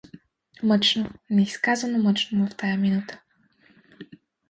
[0.63, 3.21] Мъчно, неизказано мъчно му е в тая минута.